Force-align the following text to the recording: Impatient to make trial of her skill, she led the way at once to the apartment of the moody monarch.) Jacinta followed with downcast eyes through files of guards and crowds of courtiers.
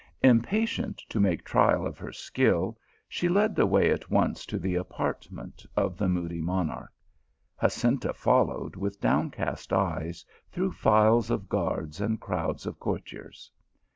Impatient 0.23 0.97
to 1.09 1.19
make 1.19 1.45
trial 1.45 1.85
of 1.85 1.99
her 1.99 2.11
skill, 2.11 2.75
she 3.07 3.29
led 3.29 3.55
the 3.55 3.67
way 3.67 3.91
at 3.91 4.09
once 4.09 4.47
to 4.47 4.57
the 4.57 4.73
apartment 4.73 5.63
of 5.77 5.95
the 5.95 6.09
moody 6.09 6.41
monarch.) 6.41 6.91
Jacinta 7.61 8.11
followed 8.11 8.75
with 8.75 8.99
downcast 8.99 9.71
eyes 9.71 10.25
through 10.51 10.71
files 10.71 11.29
of 11.29 11.47
guards 11.47 12.01
and 12.01 12.19
crowds 12.19 12.65
of 12.65 12.79
courtiers. 12.79 13.51